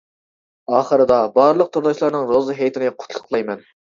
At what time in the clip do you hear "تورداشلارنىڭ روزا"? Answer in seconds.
1.77-2.57